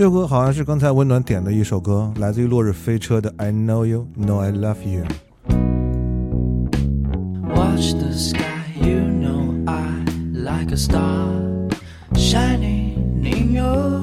[0.00, 5.04] 这首歌好像是刚才温暖点的一首歌，来自于落日飞车的《I Know You Know I Love You》。
[7.48, 8.40] Watch the sky,
[8.78, 11.30] you know I like a star
[12.14, 13.99] shining in your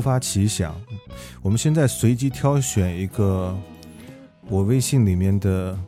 [0.00, 0.74] 突发奇想，
[1.42, 3.54] 我们现在随机挑选一个
[4.48, 5.78] 我微信里面的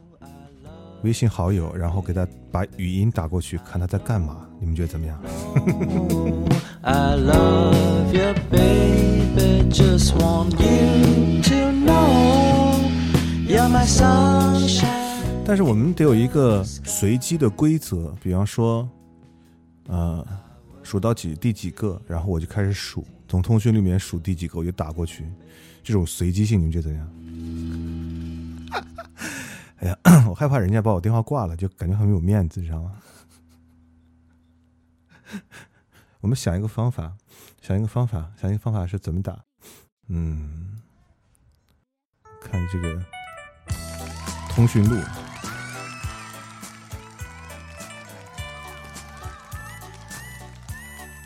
[1.03, 5.19] 微信好友，然后给他把语音打过去，看他在干嘛，你们觉得怎么样
[6.83, 9.67] ？I love you, baby.
[9.70, 12.75] Just want you to know
[13.48, 15.23] you're my sunshine.
[15.47, 18.86] 但是我们得有一个随机的规则，比方说，
[19.89, 20.23] 呃，
[20.83, 25.25] 数到几第几个，然后我就开始数，从通讯录里面数第几个，我就打过去，
[25.83, 27.11] 这种随机性你们觉得怎样？
[29.81, 29.98] 哎呀，
[30.29, 32.92] 我害怕人家把我电话挂了，就感觉很没有面子，你知道吗？
[36.21, 37.17] 我们想一个方法，
[37.63, 39.42] 想一个方法，想一个方法是怎么打？
[40.09, 40.79] 嗯，
[42.39, 43.03] 看这个
[44.51, 44.95] 通讯录。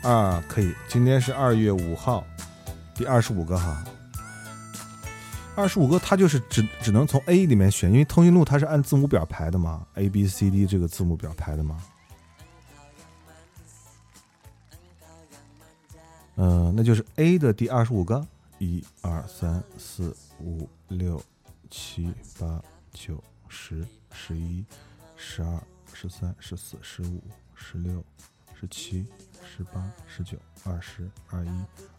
[0.07, 2.25] 啊，可以，今天是二月五号，
[2.95, 3.83] 第二十五个哈。
[5.53, 11.83] 二十五个，它就是只只能从 A 里面选，因为通讯录它是按字母表排的嘛，A B C D 这个字母表排的嘛。
[16.35, 18.25] 嗯、那就是 A 的第二十五个，
[18.59, 21.21] 一二三四五六
[21.69, 22.63] 七八
[22.93, 24.63] 九十十一
[25.17, 27.21] 十二十三十四十五
[27.53, 28.01] 十六
[28.57, 29.05] 十七
[29.57, 31.49] 十八十九二十二一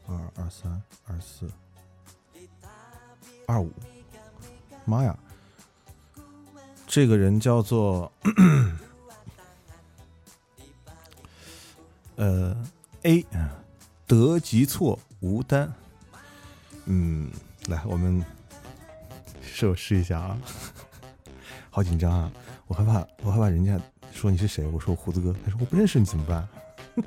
[0.07, 1.51] 二二二三二四
[3.49, 3.73] 二五，
[4.85, 5.19] 妈呀！
[6.87, 8.13] 这个人叫做
[12.15, 12.57] 呃
[13.03, 13.51] A 啊，
[14.07, 15.73] 得吉错吴丹。
[16.85, 17.29] 嗯，
[17.67, 18.25] 来，我们
[19.43, 20.39] 试我试一下啊，
[21.71, 22.33] 好紧张啊！
[22.69, 23.77] 我害怕，我害怕人家
[24.13, 26.49] 说你是谁，我说我胡子哥，他说我不认识你怎么办？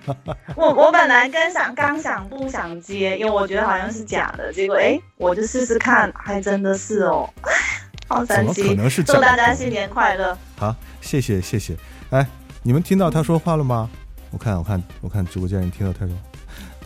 [0.54, 7.28] 我我本来刚想刚想不想接，因为我觉得好像是假的，结果哎，我就试试看，还真的是哦，
[8.08, 8.74] 好怎么可！
[8.74, 9.52] 能是假祝大家？
[9.52, 10.36] 新年快乐！
[10.56, 11.76] 好，谢谢谢谢。
[12.10, 12.24] 哎，
[12.62, 13.90] 你们听到他说话了吗？
[14.30, 16.14] 我看我看我看直播间人听到他说，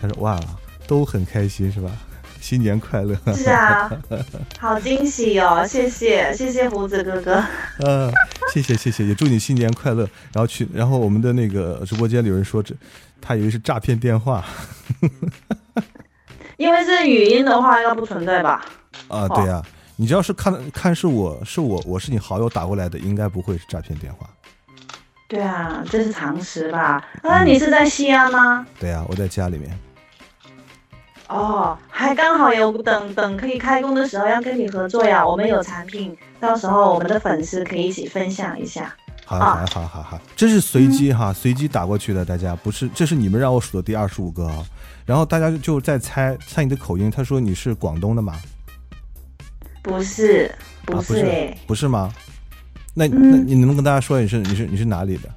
[0.01, 0.41] 他说哇，
[0.87, 1.91] 都很开心是吧？
[2.51, 3.17] 新年快乐！
[3.33, 3.89] 是啊，
[4.59, 5.65] 好惊喜哦！
[5.65, 7.41] 谢谢谢谢胡子哥哥。
[7.79, 8.11] 呃，
[8.53, 10.03] 谢谢谢谢，也祝你新年快乐。
[10.33, 12.75] 然后去，然后我们的那个直播间里有人说这，
[13.21, 14.45] 他以为是诈骗电话
[16.59, 18.65] 因为是语音的话，应该不存在吧？
[19.07, 19.63] 啊，对呀、
[19.95, 24.29] 你只要是看看是我是我我是你好友打过来的，应该不会是诈骗电话。
[25.29, 27.01] 对啊，这是常识吧？
[27.23, 28.67] 啊你是在西安吗？
[28.81, 29.71] 对啊，我在家里面。
[31.31, 38.93] 哦，还刚好有等等可以开工的时候要跟你合作呀，我们有产品，到时候我们的粉丝可以一起分享一下。
[39.25, 44.65] 好，啊好，好，好，好，这是随机哈，随机打过去的，大家不是，这是你们让我数的第二十五个啊。
[45.07, 48.35] 然后大家就在猜猜你的口音，他说你是广东的吗？
[49.83, 50.53] 不是，
[50.87, 52.13] 啊，不是不是吗？
[52.93, 55.29] 那嗯那你能不能跟大家说你是你是你是哪里的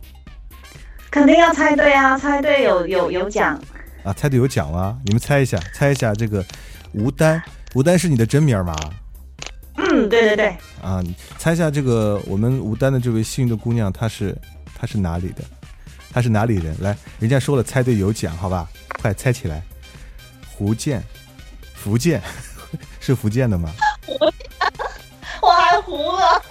[1.12, 3.60] 肯定要猜对啊，猜对有有有奖。
[4.04, 4.14] 啊？
[4.14, 5.00] 猜对有奖吗？
[5.06, 6.44] 你们猜一下，猜一下这个
[6.94, 7.42] 吴丹，
[7.74, 8.76] 吴丹是你的真名吗？
[9.76, 10.48] 嗯，对对对，
[10.82, 14.38] 啊，你猜一下这个我们吴丹的这位幸运的姑娘，她是
[14.76, 15.44] 她是哪里的？
[16.12, 16.76] 她是哪里人？
[16.82, 18.68] 来，人家说了，猜对有奖，好吧？
[19.02, 19.62] 快猜起来。
[20.56, 21.02] 福建，
[21.74, 22.22] 福建
[23.02, 23.72] 是福建的吗？
[25.42, 26.42] 我还糊了。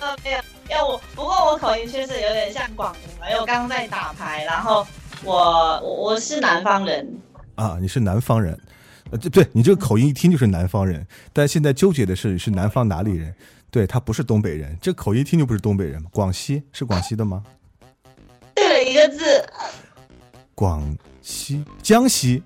[0.00, 0.38] 呃，没有，
[0.68, 4.86] 要我，不过我口音确实有点像广东人，因为我刚刚在打牌，然后
[5.24, 5.34] 我
[5.80, 7.06] 我我是南方人，
[7.54, 8.58] 啊，你是南方人，
[9.10, 13.34] 呃，对对，你这个口音一听就是南方人，但现在纠结的是是南方哪里人？
[13.70, 16.02] 对他不是东北人，这口音一听就不是东北人。
[16.10, 17.42] 广西是广西的吗？
[18.54, 19.24] 对了一个字，
[20.54, 22.42] 广西、江西。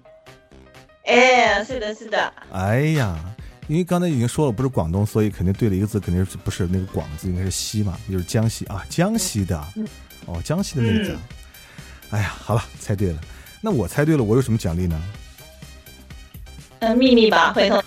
[1.05, 3.19] 哎，是的，是的，哎呀，
[3.67, 9.58] 因为刚才已经说了不是广东，所以肯定对了一个字，肯定是不是那个广字，应该是西嘛，就是江西啊，江西的，
[10.26, 11.17] 哦，江西的那个字。
[12.11, 13.20] 哎呀，好了，猜对了。
[13.61, 15.00] 那我猜对了，我有什么奖励呢？
[16.79, 17.76] 呃，秘密吧，回头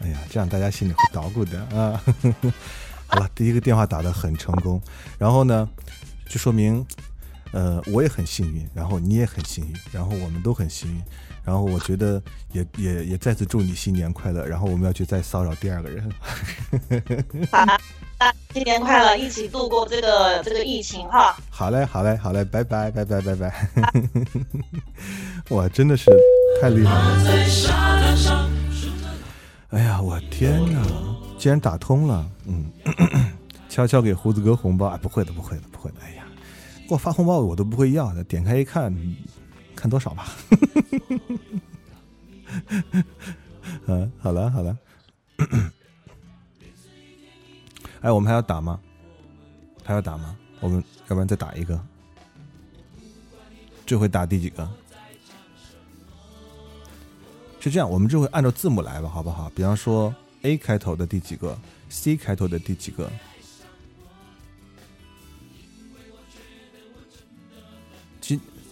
[0.00, 2.00] 哎呀，这样大家心里会捣鼓的啊。
[3.08, 4.80] 好了，第一个电话打得很成功，
[5.18, 5.68] 然后呢，
[6.28, 6.86] 就说明，
[7.52, 11.02] 呃，我也很幸运，然后你也很幸运，然后我们都很幸运，
[11.44, 16.08] 然后我觉得也也也再次祝你新年快乐，然后我们要去再骚扰第二个人。
[18.52, 21.34] 新年快乐，一起度过这个这个疫情哈。
[21.48, 23.68] 好嘞，好嘞，好嘞，拜拜，拜拜，拜拜。
[25.56, 26.10] 哇，真的是
[26.60, 28.50] 太厉害了！
[29.70, 30.82] 哎呀，我天哪，
[31.38, 32.26] 竟然打通了！
[32.44, 32.70] 嗯，
[33.70, 34.98] 悄悄给胡子哥红包啊？
[35.00, 35.96] 不会的，不会的，不会的。
[36.04, 36.19] 哎呀，
[36.90, 38.92] 给我发红包我都不会要的，点开一看，
[39.76, 40.26] 看多少吧。
[43.86, 44.76] 嗯，好了，好了。
[48.00, 48.80] 哎，我们还要打吗？
[49.84, 50.36] 还要打吗？
[50.58, 51.80] 我们要不然再打一个。
[53.86, 54.68] 这回打第几个？
[57.60, 59.48] 是这样，我们这回按照字母来吧，好不好？
[59.50, 60.12] 比方说
[60.42, 61.56] A 开头的第几个
[61.88, 63.08] ，C 开头的第几个。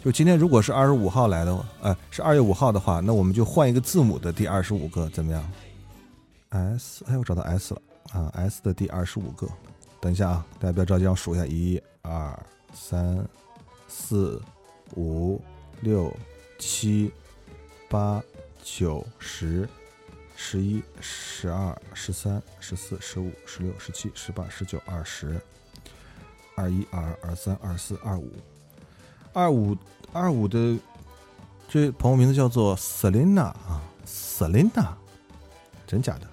[0.04, 5.52] 就今天，如果是二十五号来的话，呃，是二月五号的话，那我们就换一个字母的第二十五个，怎么样
[6.50, 9.48] ？S，哎，我找到 S 了啊，S 的第二十五个。
[10.00, 13.28] 等一下啊，大家不要着急，让我数一下，一、二、三、
[13.88, 14.40] 四、
[14.96, 15.42] 五、
[15.80, 16.14] 六、
[16.60, 17.12] 七、
[17.88, 18.22] 八、
[18.62, 19.68] 九、十、
[20.36, 25.40] 十一、十二、十三、十四、十五、十六、十七、十八、十九、二十、
[26.54, 28.30] 二一、二二、二三、二四、二五、
[29.32, 29.76] 二五、
[30.12, 30.76] 二五的
[31.68, 34.88] 这朋友名字叫做 Selina 啊，Selina，
[35.86, 36.26] 真假的？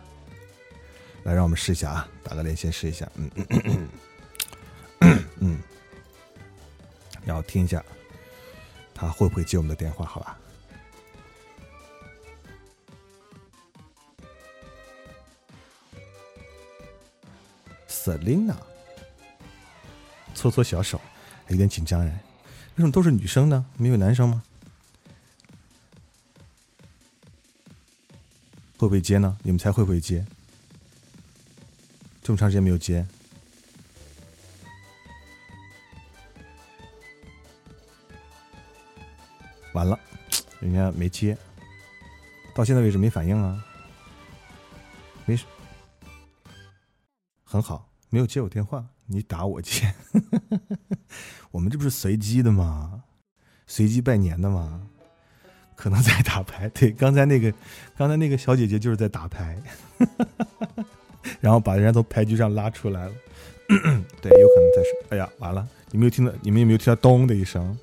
[1.23, 3.89] 来，让我们试一下啊，打个连线试一下，嗯嗯嗯
[4.99, 5.59] 嗯嗯，
[7.25, 7.83] 然后听一下
[8.93, 10.37] 他会不会接我们的电话，好吧
[17.89, 18.55] ？Selina，
[20.35, 21.01] 搓搓小手，
[21.47, 22.19] 有点紧张哎，
[22.75, 23.65] 为什么都是女生呢？
[23.77, 24.43] 没有男生吗？
[28.77, 29.37] 会不会接呢？
[29.43, 30.25] 你们猜会不会接？
[32.21, 33.05] 这么长时间没有接，
[39.73, 39.97] 完了，
[40.59, 41.37] 人家没接，
[42.53, 43.63] 到现在为止没反应啊，
[45.25, 45.45] 没事，
[47.43, 49.93] 很好，没有接我电话，你打我接，
[51.51, 53.03] 我们这不是随机的吗？
[53.67, 54.87] 随机拜年的吗？
[55.75, 57.53] 可能在打牌，对，刚才那个，
[57.97, 59.61] 刚才那个小姐姐就是在打牌。
[61.41, 63.11] 然后把人家从牌局上拉出来了。
[63.67, 67.77] 对，有可能在说，哎呀，完了，你没有听到，你们有没有听到咚的一声？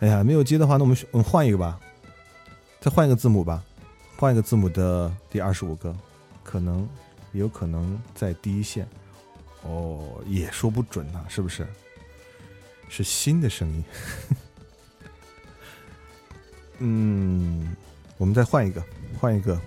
[0.00, 1.78] 哎呀，没有接的话，那我们我们换一个吧，
[2.80, 3.62] 再换一个字母吧，
[4.16, 5.94] 换一个字母的第二十五个，
[6.42, 6.88] 可能
[7.36, 8.88] 有可能在第一线。
[9.62, 11.66] 哦，也说不准呐、是不是？
[12.88, 13.84] 是新的声音。
[16.78, 17.74] 嗯，
[18.16, 18.84] 我们再换一个，
[19.18, 19.60] 换一个。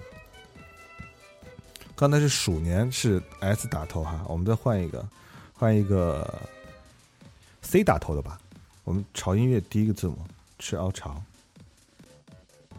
[1.96, 5.06] 刚才是鼠年是 S 打头哈，我们再换一个，
[5.54, 6.48] 换一个
[7.62, 8.40] C 打头的吧。
[8.86, 10.18] 我们潮音乐第一个字母
[10.60, 11.22] 是凹槽。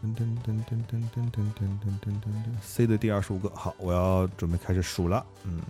[0.01, 5.23] 噔噔噔噔噔噔噔噔噔噔噔，C 的第二十五个，好，我要准备开始数了。
[5.43, 5.61] 嗯，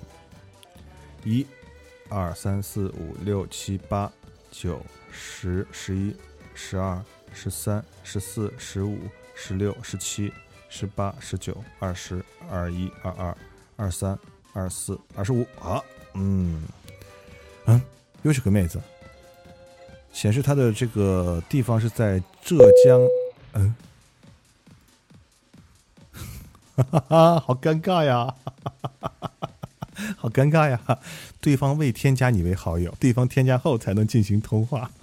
[1.25, 1.45] 一、
[2.07, 4.09] 二、三、四、五、六、七、八、
[4.50, 6.15] 九、十、十一、
[6.53, 9.00] 十二、十三、十四、十五、
[9.35, 10.31] 十六、十七、
[10.69, 13.38] 十八、十九、二十、二一、二二、
[13.75, 14.17] 二三、
[14.53, 15.45] 二四、二十五。
[15.59, 15.83] 好，
[16.13, 16.63] 嗯，
[17.65, 17.81] 嗯，
[18.21, 18.81] 又是个妹子，
[20.13, 23.01] 显示她的这个地方是在浙江。
[23.55, 23.75] 嗯。
[26.89, 28.33] 哈哈，好尴尬呀！
[30.17, 30.79] 好尴尬呀！
[31.39, 34.89] 对方未添加你为好友，对方添加后才能进行通话。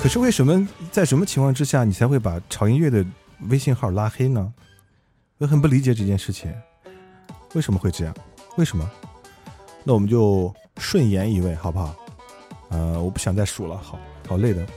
[0.00, 3.04] 可是为什么在什么情况之下你才会把潮音乐的
[3.48, 4.52] 微信号拉黑呢？
[5.38, 6.52] 我很不理解这件事情。
[7.54, 8.14] 为什么会这样？
[8.56, 8.88] 为什么？
[9.82, 11.94] 那我们就顺延一位，好不好？
[12.70, 14.66] 呃，我不想再数了，好好累的。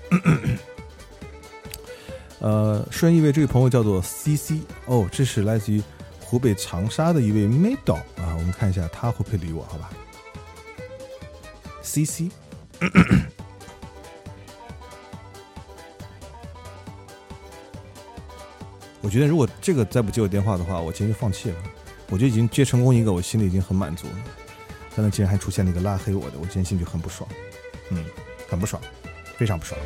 [2.39, 5.81] 呃，顺一位，这位朋友叫做 C C，哦，这是来自于
[6.19, 9.89] 湖北长沙的一位 m i d 啊，我们看一下他会不会理我，好吧
[11.81, 12.29] ？C C，
[19.01, 21.55] 我觉得如果这个再不接我电话的话，我今天就放弃了。
[22.09, 24.13] 我就已经接成功一个，我心里已经很满足了。
[24.95, 27.29] 但他竟然还出现了一个拉黑我的，我今天心里很不爽，
[27.91, 28.03] 嗯，
[28.49, 28.81] 很不爽，
[29.35, 29.77] 非常不爽。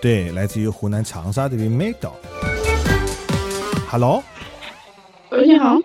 [0.00, 2.14] 对，来自于湖南长沙的一位 Middle。
[3.88, 4.24] Hello，
[5.30, 5.78] 喂，你好。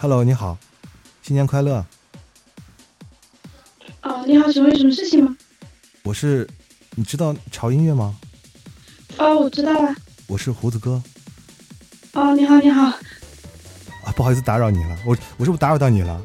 [0.00, 0.58] Hello，你好，
[1.22, 1.84] 新年快乐！
[4.02, 5.36] 哦，你好，请问有什么事情吗？
[6.02, 6.46] 我是，
[6.94, 8.14] 你知道潮音乐吗？
[9.18, 9.94] 哦，我知道了。
[10.26, 11.02] 我是胡子哥
[12.12, 12.84] 哦，你好，你好。
[14.04, 16.20] 啊，不好意思打扰你了，我我是不是打扰到你了？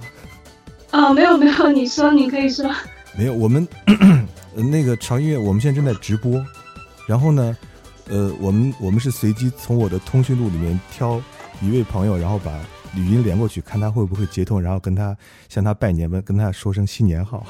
[0.91, 2.69] 哦，没有没有，你说，你可以说。
[3.17, 3.67] 没有，我们
[4.55, 6.43] 呃 那个潮音乐，我们现在正在直播，
[7.07, 7.57] 然后呢，
[8.07, 11.21] 呃，我们我们是随机从我的通讯录里面挑
[11.61, 12.51] 一位朋友，然后把
[12.95, 15.17] 语音连过去，看他会不会接通，然后跟他
[15.49, 17.45] 向他拜年，问跟他说声新年好。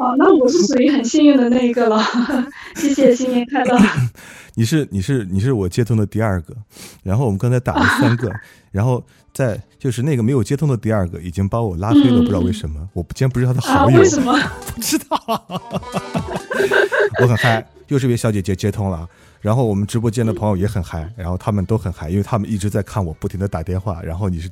[0.00, 2.02] 哦，那我是属于很幸运的那一个了。
[2.74, 3.78] 谢谢，新年快乐。
[4.56, 6.54] 你是你是你是我接通的第二个，
[7.02, 8.32] 然后我们刚才打了三个，
[8.72, 9.04] 然后
[9.34, 13.80] 在就是那个没有接通的第二个已经把我拉黑了，不知道为什么，我竟然不是他的啊？
[13.80, 14.36] 好友，为什么？
[14.74, 15.18] 不知道，
[17.20, 19.08] 我很嗨，又是一位小姐姐接通了，
[19.40, 24.50] 然后我们直播间的朋友也很嗨，然后他们都很嗨，因为他们一直在看我不停的打电话，然后你是，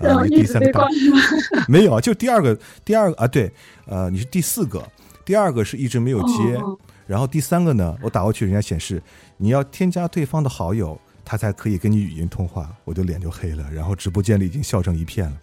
[0.00, 0.86] 呃，第三个？
[1.68, 3.52] 没有啊，就第二个，第二个啊，对，
[3.86, 4.82] 呃，你是第四个，
[5.24, 9.02] 第二个是一直没有接，哦然后第三个呢，我打过去，人家显示
[9.36, 15.36] 你要添加对方的好友，他才可以跟你语音通话，我就脸就黑了，然后直播间里已经笑成一片了。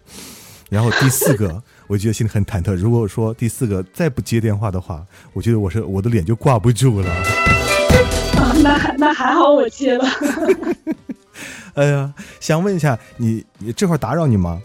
[0.68, 2.74] 然后第四个， 我觉得心里很忐忑。
[2.74, 7.10] 如果说第四个再不接电话的话，我觉得我是我的脸就挂不住了。
[7.10, 10.04] 啊，那还那还好，我接了。
[11.74, 14.60] 哎呀，想问一下你，你这会儿打扰你吗？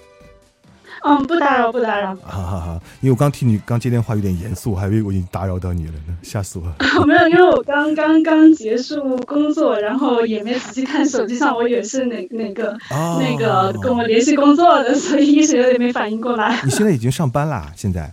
[1.05, 2.15] 嗯，不打扰，不打扰。
[2.25, 6.75] 哈哈哈，因为我刚听你刚接电话有点严肃，我还以为我已经打扰到你了呢， 吓死我了。
[7.05, 16.59] 没有，因为我刚刚刚结束工作，然后也没仔细看手机上，我以为是哪哪个、哦那个跟我联系工作的，所以一时有点没反应过来。
[16.63, 17.71] 你现在已经上班啦？
[17.75, 18.11] 现在？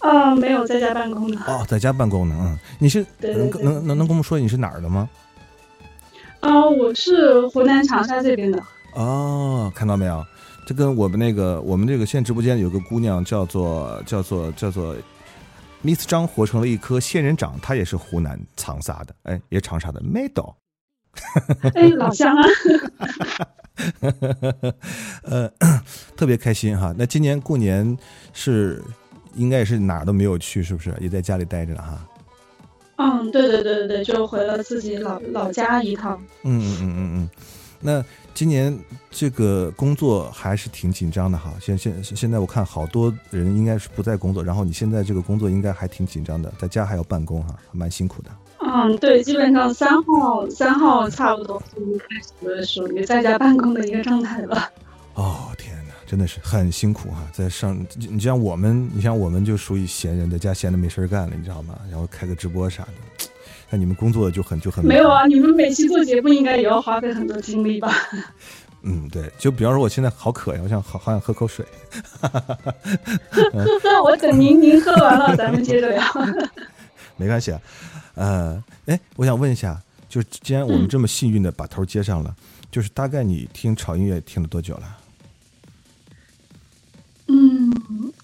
[0.00, 1.38] 啊，没有在家办公的。
[1.46, 2.36] 哦，在家办公呢。
[2.40, 5.08] 嗯，你是能能能能跟我们说你是哪儿的吗？
[6.40, 8.62] 啊，我是湖南长沙这边的。
[8.94, 10.24] 哦，看到没有？
[10.68, 14.94] 这跟我们那个我们这个现在直播间有个姑娘叫做叫做叫做
[15.82, 20.56] Miss 张，活成了一颗仙人掌，她也是湖南长沙的，哎，也长沙的 Middle。
[21.74, 22.42] 哎，老乡啊！
[25.24, 25.50] 呃，
[26.14, 26.94] 特别开心哈。
[26.98, 27.96] 那今年过年
[28.34, 28.84] 是
[29.36, 30.94] 应该也是哪儿都没有去，是不是？
[31.00, 32.06] 也在家里待着了哈。
[32.96, 36.22] 嗯，对对对对对，就回了自己老老家一趟。
[36.42, 37.30] 嗯嗯嗯嗯嗯。
[37.80, 38.04] 那
[38.38, 38.78] 今年
[39.10, 41.52] 这个工作还是挺紧张的哈。
[41.60, 48.30] 现现现在我看好多人应该是不在工作，然后你现在这个工作应该还挺紧张的，在家还要办公哈，蛮辛苦的。
[48.60, 52.06] 嗯，对，基本上三号三号差不多就开
[52.60, 54.70] 始属于在家办公的一个状态了。
[55.14, 61.76] 哦天哪，真的是很辛苦哈，在上你像我们，你像我们就属于闲人，在家闲的没事儿干了，你知道吗？
[61.90, 62.92] 然后开个直播啥的，
[63.70, 67.92] 像你们工作的就很就很没有啊，你们每期做节目应该也要花费很多精力吧？
[68.82, 71.66] 嗯，对，就比方说我现在好渴呀，我想好好想喝口水。
[74.04, 76.02] 我等您您喝完了，咱们接着聊。
[77.18, 77.60] 没关系啊，
[78.14, 82.34] 呃，哎，我想问一下，就是既然我们这么幸运的把头接上了，
[82.70, 84.96] 就是大概你听潮音乐听了多久了？
[87.26, 87.70] 嗯，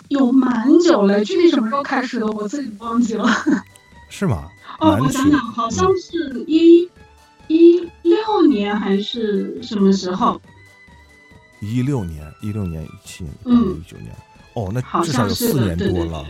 [0.08, 3.28] 有蛮久了，具体什么时候开始的我自己忘记了。
[4.08, 4.48] 是吗？
[4.80, 6.88] 哦，我想想，好像是一
[7.48, 10.40] 一六年还是什么时候？
[11.60, 14.14] 一六年、一六年、一七年、嗯一九年，
[14.54, 16.26] 哦，那至少有四年多了。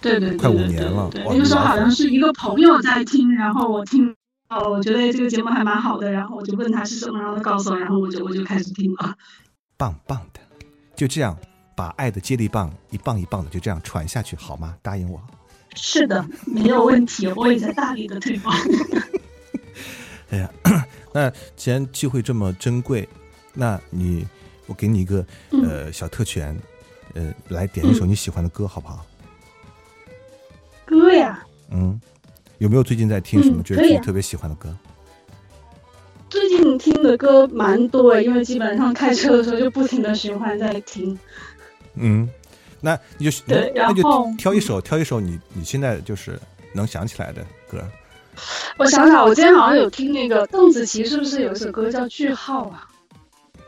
[0.00, 4.14] 对对对，快五年了那个时候好像是一个朋友在听，然后我听
[4.48, 9.16] 到了，我觉得这个节目还蛮好的，然后我就问他是什么，然后他告诉我，然后我就我就开始听了。
[9.78, 10.40] 棒棒的，
[10.94, 11.34] 就这样
[11.74, 14.76] 把爱的接力棒一棒一棒的就这样传下去，好吗？
[14.82, 15.18] 答应我。
[15.74, 18.56] 是的，没有问题，我也在大力的推广。
[20.30, 20.50] 哎呀，
[21.12, 23.08] 那既然机会这么珍贵，
[23.52, 24.26] 那你
[24.66, 26.56] 我给你一个嗯呃小特权，
[27.14, 29.04] 呃，来点一首你喜欢的歌，好不好？
[30.86, 32.00] 歌呀，嗯，
[32.58, 34.74] 有没有最近在听什么觉得自己特别喜欢的歌？
[36.28, 41.16] 最近听的歌蛮多，因为基本上开车的时候就不停的循环在听。
[41.94, 42.28] 嗯，
[42.84, 46.38] 那你就对那那就然后挑一首，挑一首你你现在就是
[46.74, 47.82] 能想起来的歌。
[48.76, 52.86] 我想想，我今天好像有听那个邓紫棋，是不是有一首歌叫《句号》啊？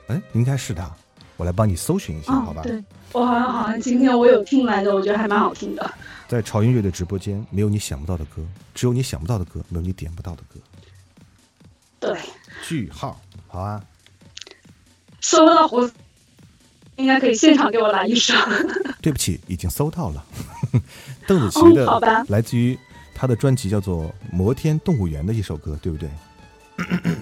[0.09, 0.95] 哎，应该是他，
[1.39, 2.61] 我来帮你搜寻一下，好吧？
[2.61, 5.91] 哦对，我好像好像今天我有听来的，我觉得还蛮好听的。
[6.29, 8.43] 在潮音乐的直播间，没有你想不到的歌，
[8.75, 10.61] 只有你想不到的歌，没有你点不到的歌。
[11.99, 12.19] 对，
[12.69, 13.83] 句号，好啊。
[15.23, 15.93] 搜到胡子，
[16.97, 18.35] 应该可以现场给我来一首。
[19.01, 20.25] 对不起，已经搜到了。
[21.27, 22.79] 邓紫棋哦的，好吧来自于
[23.15, 26.09] 她的专辑叫做《摩天动物园》的一首歌，对不对？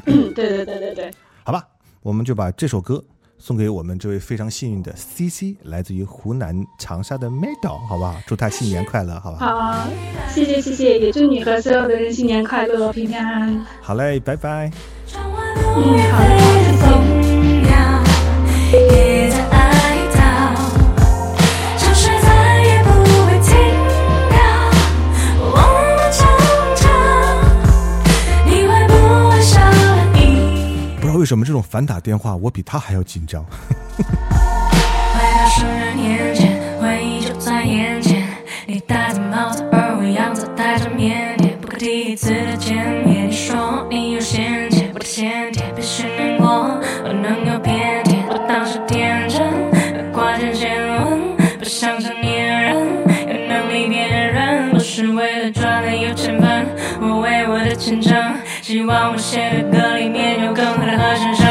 [0.07, 1.11] 嗯，对对对对对。
[1.45, 1.63] 好吧，
[2.03, 3.03] 我们就把这首歌
[3.39, 8.17] 送给我们这位非常幸运的 CC，来自于湖南长沙的 Meadow，好不好？
[8.27, 9.73] 祝她新年快乐，好吧好？
[9.73, 9.89] 好，
[10.29, 13.67] 谢谢谢谢，也祝你和所有的人新年快乐，平平安安。
[13.81, 14.71] 好嘞，拜拜。
[15.15, 16.84] 嗯，好的，
[31.25, 33.43] 为什么这种反打电话，我比他还要紧张。
[33.97, 34.05] 回
[35.39, 35.65] 到十
[35.97, 38.29] 年前，回忆就在眼前。
[38.67, 41.57] 你戴着帽子，而我样子带着腼腆。
[41.63, 48.23] 不可第一次的见面，你说你有先见，我的先天必须难过，我能有偏见。
[48.29, 49.41] 我当时天真，
[50.13, 52.77] 挂件先问，不想成年人，
[53.29, 56.67] 有能力辨认，不是为了赚的有钱分。
[57.01, 58.15] 我为我的前程，
[58.67, 61.44] 希望我写的歌里面有更好的和声。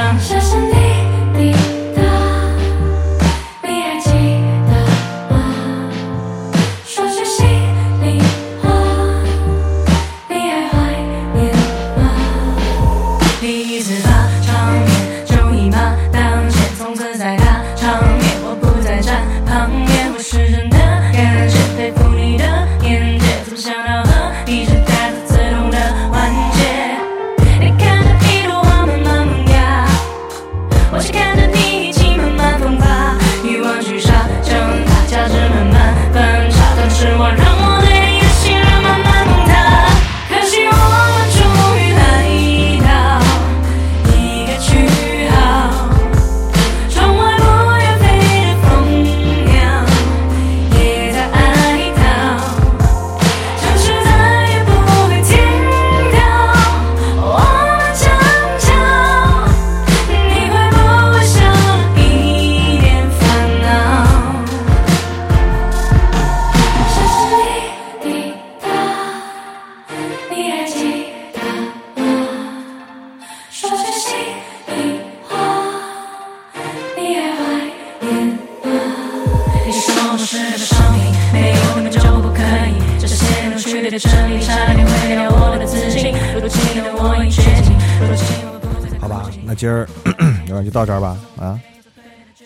[90.86, 91.18] 到这儿吧。
[91.40, 91.60] 啊，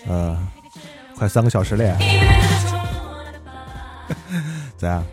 [0.07, 0.37] 呃，
[1.17, 1.97] 快三个小时了呀，
[4.77, 5.03] 咋样？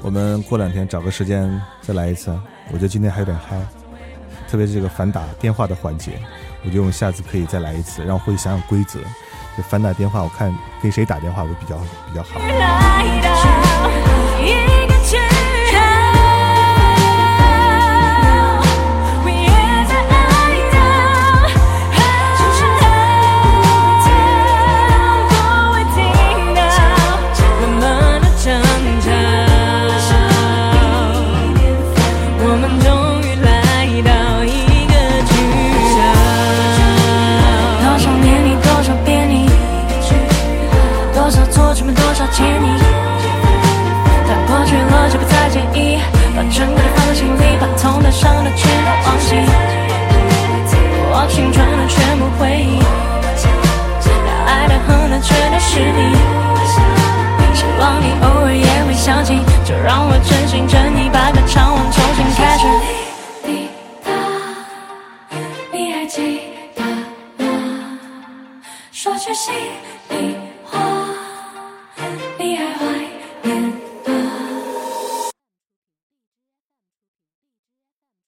[0.00, 2.30] 我们过两天找个时间再来一次。
[2.70, 3.56] 我觉得今天还有点嗨，
[4.48, 6.12] 特别是这个反打电话的环节，
[6.62, 9.00] 我觉得我们下次可以再来一次，让我回去想想规则。
[9.56, 13.67] 就反打电话，我看跟谁打电话会比较比较好。